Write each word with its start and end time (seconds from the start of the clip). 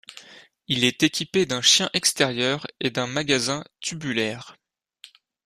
Il 0.67 0.83
est 0.83 1.03
équipé 1.03 1.45
d'un 1.45 1.61
chien 1.61 1.87
extérieur 1.93 2.65
et 2.79 2.89
d'un 2.89 3.05
magasin 3.05 3.63
tubulaire. 3.81 4.55